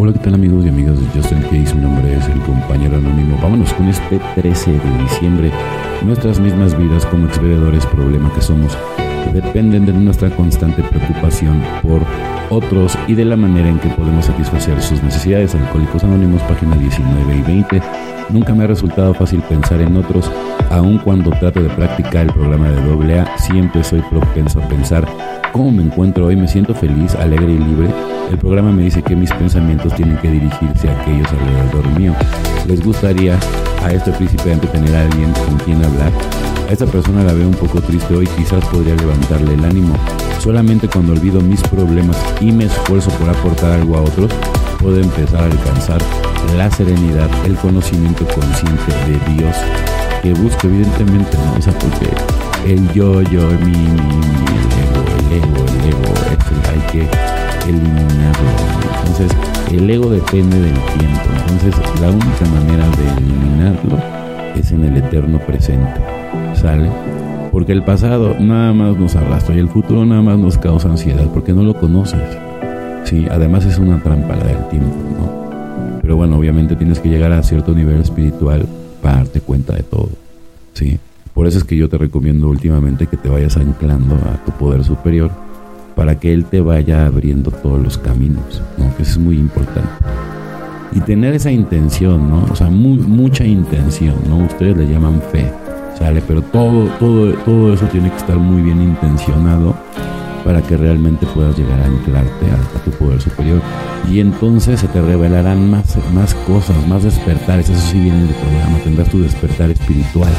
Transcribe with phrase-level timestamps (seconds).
[0.00, 1.74] Hola, ¿qué tal amigos y amigas de Justin Case?
[1.74, 3.36] Mi nombre es el compañero anónimo.
[3.42, 5.50] Vámonos con este 13 de diciembre.
[6.04, 8.78] Nuestras mismas vidas como expedidores, problema que somos,
[9.32, 12.02] dependen de nuestra constante preocupación por
[12.48, 15.56] otros y de la manera en que podemos satisfacer sus necesidades.
[15.56, 17.82] Alcohólicos Anónimos, página 19 y 20.
[18.30, 20.30] Nunca me ha resultado fácil pensar en otros,
[20.70, 25.06] aun cuando trato de practicar el programa de AA, siempre soy propenso a pensar
[25.52, 27.88] cómo me encuentro hoy, me siento feliz, alegre y libre.
[28.30, 32.14] El programa me dice que mis pensamientos tienen que dirigirse a aquellos alrededor mío.
[32.66, 33.38] ¿Les gustaría
[33.82, 36.12] a este principiante tener a alguien con quien hablar?
[36.68, 39.94] A esta persona la veo un poco triste hoy, quizás podría levantarle el ánimo.
[40.40, 44.30] Solamente cuando olvido mis problemas y me esfuerzo por aportar algo a otros,
[44.78, 46.00] puedo empezar a alcanzar
[46.56, 49.56] la serenidad, el conocimiento consciente de Dios
[50.22, 51.58] que busco evidentemente, ¿no?
[51.58, 52.08] O sea, porque
[52.66, 57.68] el yo, yo, mi, mi, mi, el ego, el ego, el ego, eso hay que
[57.68, 58.48] eliminarlo.
[59.06, 59.30] Entonces,
[59.72, 61.20] el ego depende del tiempo.
[61.40, 63.98] Entonces, la única manera de eliminarlo
[64.56, 66.00] es en el eterno presente.
[66.54, 66.90] ¿Sale?
[67.52, 71.26] Porque el pasado nada más nos arrastra y el futuro nada más nos causa ansiedad
[71.32, 72.20] porque no lo conoces.
[73.04, 75.98] Sí, además es una trampa la del tiempo, ¿no?
[76.02, 78.66] Pero bueno, obviamente tienes que llegar a cierto nivel espiritual
[79.16, 80.10] darte cuenta de todo.
[80.74, 80.98] ¿sí?
[81.34, 84.84] Por eso es que yo te recomiendo últimamente que te vayas anclando a tu poder
[84.84, 85.30] superior
[85.94, 88.96] para que Él te vaya abriendo todos los caminos, ¿no?
[88.96, 89.88] Que es muy importante.
[90.92, 92.44] Y tener esa intención, ¿no?
[92.50, 94.44] O sea, mucha intención, ¿no?
[94.44, 95.50] Ustedes le llaman fe,
[95.98, 96.22] ¿sale?
[96.26, 99.76] Pero todo, todo, todo eso tiene que estar muy bien intencionado
[100.44, 103.60] para que realmente puedas llegar a anclarte a, tu poder superior.
[104.10, 107.68] Y entonces se te revelarán más, más cosas, más despertares.
[107.68, 110.32] Eso sí viene del programa, tendrás tu despertar espiritual.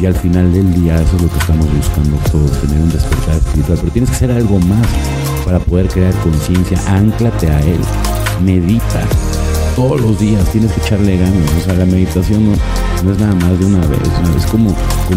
[0.00, 3.36] Y al final del día eso es lo que estamos buscando todos, tener un despertar
[3.36, 3.78] espiritual.
[3.80, 4.86] Pero tienes que hacer algo más
[5.44, 6.78] para poder crear conciencia.
[6.88, 7.80] Anclate a él.
[8.44, 9.02] Medita.
[9.74, 11.50] Todos los días tienes que echarle ganas.
[11.60, 14.00] O sea, la meditación no, es nada más de una vez.
[14.36, 14.74] Es como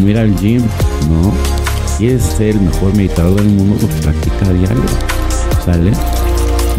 [0.08, 1.61] ir al gym, ¿no?
[2.02, 4.82] Quieres ser el mejor meditador del mundo, lo practica diario.
[5.64, 5.92] ¿Sale?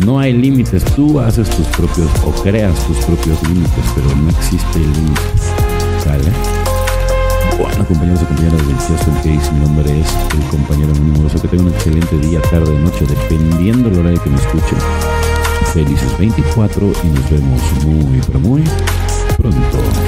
[0.04, 4.80] No hay límites, tú haces tus propios o creas tus propios límites, pero no existe
[4.80, 5.20] límite.
[6.02, 6.24] ¿Sale?
[7.56, 11.28] Bueno, compañeros y compañeras del Justin Case, mi nombre es el compañero anónimo.
[11.28, 14.78] que tengan un excelente día, tarde, noche, dependiendo del horario que me escuchen.
[15.72, 18.64] Felices 24 y nos vemos muy, pero muy
[19.38, 20.01] pronto.